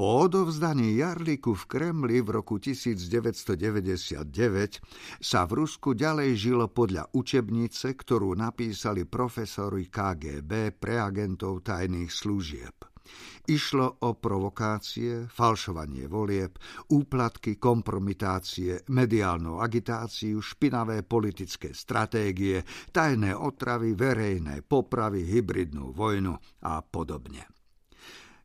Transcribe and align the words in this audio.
Po 0.00 0.24
odovzdaní 0.24 0.96
Jarliku 0.96 1.52
v 1.52 1.64
Kremli 1.68 2.24
v 2.24 2.40
roku 2.40 2.56
1999 2.56 4.24
sa 5.20 5.44
v 5.44 5.52
Rusku 5.52 5.92
ďalej 5.92 6.40
žilo 6.40 6.72
podľa 6.72 7.12
učebnice, 7.12 8.00
ktorú 8.00 8.32
napísali 8.32 9.04
profesori 9.04 9.92
KGB 9.92 10.72
pre 10.80 10.96
agentov 10.96 11.68
tajných 11.68 12.08
služieb. 12.08 12.80
Išlo 13.44 14.00
o 14.08 14.16
provokácie, 14.16 15.28
falšovanie 15.28 16.08
volieb, 16.08 16.56
úplatky, 16.96 17.60
kompromitácie, 17.60 18.80
mediálnu 18.88 19.60
agitáciu, 19.60 20.40
špinavé 20.40 21.04
politické 21.04 21.76
stratégie, 21.76 22.64
tajné 22.88 23.36
otravy, 23.36 23.92
verejné 23.92 24.64
popravy, 24.64 25.28
hybridnú 25.28 25.92
vojnu 25.92 26.40
a 26.64 26.80
podobne. 26.80 27.59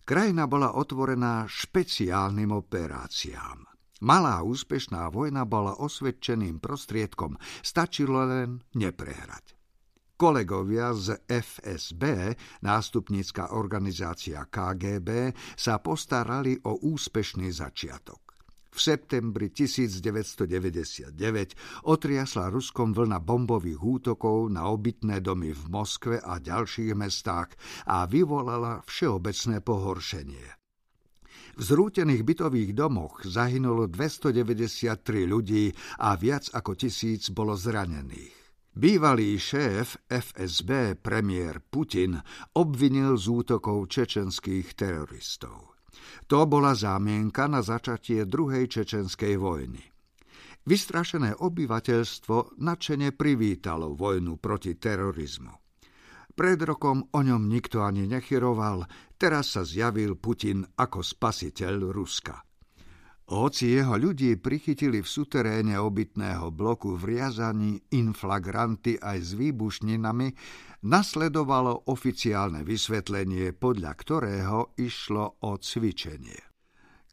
Krajina 0.06 0.46
bola 0.46 0.78
otvorená 0.78 1.50
špeciálnym 1.50 2.54
operáciám. 2.54 3.66
Malá 4.06 4.46
úspešná 4.46 5.10
vojna 5.10 5.50
bola 5.50 5.82
osvedčeným 5.82 6.62
prostriedkom, 6.62 7.42
stačilo 7.66 8.22
len 8.22 8.62
neprehrať. 8.78 9.58
Kolegovia 10.14 10.94
z 10.94 11.26
FSB, 11.26 12.38
nástupnícka 12.62 13.58
organizácia 13.58 14.46
KGB, 14.46 15.34
sa 15.58 15.82
postarali 15.82 16.54
o 16.70 16.86
úspešný 16.86 17.50
začiatok. 17.50 18.25
V 18.76 18.84
septembri 18.84 19.56
1999 19.56 21.16
otriasla 21.88 22.52
Ruskom 22.52 22.92
vlna 22.92 23.24
bombových 23.24 23.80
útokov 23.80 24.52
na 24.52 24.68
obytné 24.68 25.24
domy 25.24 25.56
v 25.56 25.64
Moskve 25.72 26.20
a 26.20 26.44
ďalších 26.44 26.92
mestách 26.92 27.56
a 27.88 28.04
vyvolala 28.04 28.84
všeobecné 28.84 29.64
pohoršenie. 29.64 30.48
V 31.56 31.62
zrútených 31.64 32.28
bytových 32.28 32.76
domoch 32.76 33.24
zahynulo 33.24 33.88
293 33.88 35.24
ľudí 35.24 35.72
a 36.04 36.20
viac 36.20 36.52
ako 36.52 36.76
tisíc 36.76 37.32
bolo 37.32 37.56
zranených. 37.56 38.36
Bývalý 38.76 39.40
šéf 39.40 40.04
FSB, 40.12 41.00
premiér 41.00 41.64
Putin, 41.64 42.20
obvinil 42.60 43.16
z 43.16 43.26
útokov 43.32 43.88
čečenských 43.88 44.76
teroristov. 44.76 45.75
To 46.30 46.46
bola 46.46 46.78
zámienka 46.78 47.50
na 47.50 47.66
začatie 47.66 48.30
druhej 48.30 48.70
čečenskej 48.70 49.36
vojny. 49.42 49.82
Vystrašené 50.66 51.42
obyvateľstvo 51.42 52.62
nadšene 52.62 53.14
privítalo 53.14 53.94
vojnu 53.94 54.38
proti 54.38 54.78
terorizmu. 54.78 55.54
Pred 56.36 56.60
rokom 56.68 57.10
o 57.10 57.20
ňom 57.22 57.48
nikto 57.48 57.82
ani 57.82 58.06
nechyroval, 58.06 58.86
teraz 59.16 59.56
sa 59.56 59.64
zjavil 59.64 60.20
Putin 60.20 60.62
ako 60.62 61.00
spasiteľ 61.02 61.74
Ruska. 61.90 62.45
Hoci 63.26 63.74
jeho 63.74 63.98
ľudí 63.98 64.38
prichytili 64.38 65.02
v 65.02 65.10
suteréne 65.10 65.82
obytného 65.82 66.54
bloku 66.54 66.94
v 66.94 67.18
Riazani 67.18 67.74
inflagranty 67.98 69.02
aj 69.02 69.18
s 69.18 69.32
výbušninami, 69.34 70.30
nasledovalo 70.86 71.90
oficiálne 71.90 72.62
vysvetlenie, 72.62 73.58
podľa 73.58 73.92
ktorého 73.98 74.78
išlo 74.78 75.42
o 75.42 75.58
cvičenie. 75.58 76.38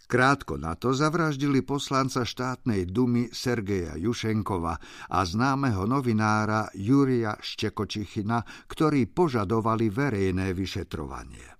Krátko 0.04 0.60
na 0.60 0.76
to 0.76 0.92
zavraždili 0.92 1.64
poslanca 1.64 2.28
štátnej 2.28 2.84
dumy 2.92 3.32
Sergeja 3.32 3.96
Jušenkova 3.96 4.76
a 5.08 5.18
známeho 5.24 5.88
novinára 5.88 6.68
Júria 6.76 7.40
Štekočichina, 7.40 8.68
ktorí 8.68 9.08
požadovali 9.08 9.88
verejné 9.88 10.52
vyšetrovanie. 10.52 11.56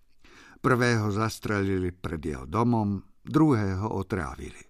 Prvého 0.61 1.09
zastrelili 1.09 1.97
pred 1.97 2.21
jeho 2.21 2.45
domom, 2.45 3.01
druhého 3.25 3.91
otrávili. 3.91 4.61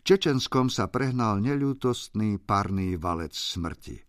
Čečenskom 0.00 0.68
sa 0.68 0.88
prehnal 0.88 1.40
neľútostný 1.40 2.40
parný 2.40 2.96
valec 2.96 3.36
smrti. 3.36 4.00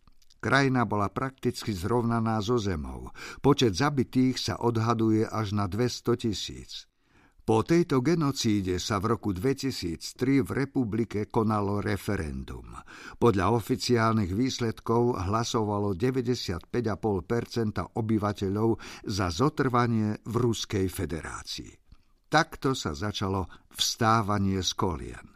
Krajina 0.42 0.90
bola 0.90 1.06
prakticky 1.14 1.70
zrovnaná 1.70 2.42
so 2.42 2.58
zemou. 2.58 3.14
Počet 3.46 3.78
zabitých 3.78 4.42
sa 4.42 4.58
odhaduje 4.58 5.30
až 5.30 5.54
na 5.54 5.70
200 5.70 6.18
tisíc. 6.18 6.90
Po 7.42 7.66
tejto 7.66 8.06
genocíde 8.06 8.78
sa 8.78 9.02
v 9.02 9.18
roku 9.18 9.34
2003 9.34 10.46
v 10.46 10.50
republike 10.54 11.26
konalo 11.30 11.82
referendum. 11.82 12.70
Podľa 13.18 13.58
oficiálnych 13.58 14.34
výsledkov 14.34 15.18
hlasovalo 15.18 15.98
95,5% 15.98 17.98
obyvateľov 17.98 18.70
za 19.10 19.28
zotrvanie 19.34 20.22
v 20.22 20.34
Ruskej 20.38 20.86
federácii. 20.86 21.81
Takto 22.32 22.72
sa 22.72 22.96
začalo 22.96 23.52
vstávanie 23.76 24.64
z 24.64 24.72
kolien. 24.80 25.28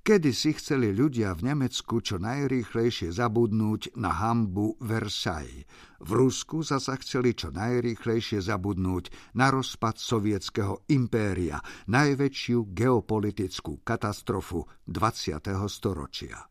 Kedy 0.00 0.30
si 0.30 0.54
chceli 0.54 0.94
ľudia 0.94 1.34
v 1.34 1.50
Nemecku 1.50 1.98
čo 1.98 2.22
najrýchlejšie 2.22 3.10
zabudnúť 3.10 3.98
na 3.98 4.14
hambu 4.14 4.78
Versailles. 4.78 5.66
V 5.98 6.10
Rusku 6.14 6.62
sa 6.62 6.78
chceli 6.78 7.34
čo 7.34 7.50
najrýchlejšie 7.50 8.46
zabudnúť 8.46 9.34
na 9.34 9.50
rozpad 9.50 9.98
sovietského 9.98 10.86
impéria, 10.94 11.58
najväčšiu 11.90 12.72
geopolitickú 12.72 13.82
katastrofu 13.82 14.64
20. 14.86 15.50
storočia. 15.66 16.46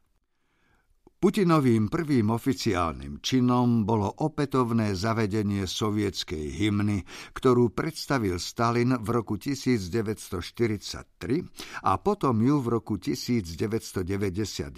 Putinovým 1.19 1.91
prvým 1.91 2.31
oficiálnym 2.31 3.19
činom 3.19 3.83
bolo 3.83 4.07
opätovné 4.23 4.95
zavedenie 4.95 5.67
sovietskej 5.67 6.55
hymny, 6.55 7.03
ktorú 7.35 7.75
predstavil 7.75 8.39
Stalin 8.39 8.95
v 8.95 9.07
roku 9.11 9.35
1943 9.35 11.83
a 11.83 11.91
potom 11.99 12.39
ju 12.39 12.63
v 12.63 12.67
roku 12.71 12.95
1991 12.95 14.71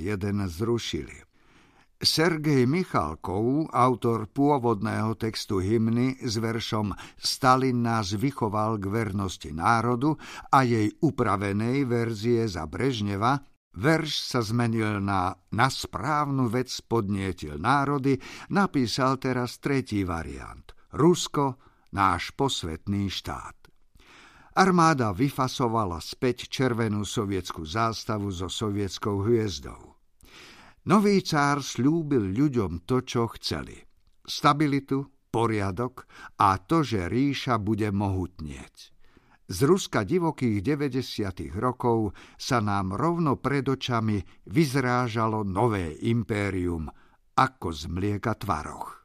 zrušili. 0.50 1.30
Sergej 2.01 2.66
Michalkov, 2.66 3.69
autor 3.69 4.25
pôvodného 4.25 5.13
textu 5.22 5.62
hymny 5.62 6.18
s 6.25 6.41
veršom 6.41 6.90
Stalin 7.22 7.85
nás 7.85 8.18
vychoval 8.18 8.81
k 8.81 8.90
vernosti 8.90 9.53
národu 9.53 10.18
a 10.50 10.66
jej 10.66 10.90
upravenej 11.06 11.85
verzie 11.85 12.50
za 12.50 12.66
Brežneva, 12.66 13.50
Verš 13.72 14.36
sa 14.36 14.44
zmenil 14.44 15.00
na 15.00 15.32
na 15.56 15.68
správnu 15.72 16.52
vec 16.52 16.72
podnietil 16.84 17.56
národy, 17.56 18.20
napísal 18.52 19.16
teraz 19.16 19.64
tretí 19.64 20.04
variant. 20.04 20.76
Rusko, 20.92 21.56
náš 21.96 22.36
posvetný 22.36 23.08
štát. 23.08 23.56
Armáda 24.52 25.16
vyfasovala 25.16 26.04
späť 26.04 26.52
červenú 26.52 27.08
sovietskú 27.08 27.64
zástavu 27.64 28.28
so 28.36 28.52
sovietskou 28.52 29.24
hviezdou. 29.24 29.96
Nový 30.92 31.24
cár 31.24 31.64
slúbil 31.64 32.36
ľuďom 32.36 32.84
to, 32.84 33.08
čo 33.08 33.31
chceli. 33.40 33.80
Stabilitu, 34.28 35.08
poriadok 35.31 36.04
a 36.44 36.60
to, 36.60 36.84
že 36.84 37.08
ríša 37.08 37.56
bude 37.64 37.88
mohutnieť. 37.96 38.92
Z 39.51 39.67
Ruska 39.67 40.07
divokých 40.07 40.63
90. 40.63 41.51
rokov 41.59 42.16
sa 42.39 42.63
nám 42.63 42.95
rovno 42.95 43.35
pred 43.35 43.67
očami 43.67 44.23
vyzrážalo 44.47 45.44
nové 45.44 45.91
impérium 46.07 46.88
ako 47.35 47.75
z 47.75 47.91
mlieka 47.91 48.39
tvaroch. 48.39 49.00